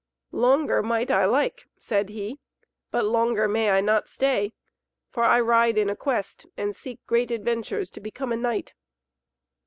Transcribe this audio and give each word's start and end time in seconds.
"Longer 0.31 0.81
might 0.81 1.11
I 1.11 1.25
like," 1.25 1.67
said 1.77 2.09
he, 2.09 2.39
"but 2.89 3.05
longer 3.05 3.47
may 3.47 3.69
I 3.69 3.81
not 3.81 4.09
stay, 4.09 4.55
for 5.11 5.21
I 5.23 5.39
ride 5.39 5.77
in 5.77 5.91
a 5.91 5.95
quest 5.95 6.47
and 6.57 6.75
seek 6.75 7.05
great 7.05 7.29
adventures 7.29 7.91
to 7.91 7.99
become 7.99 8.31
a 8.31 8.35
knight." 8.37 8.73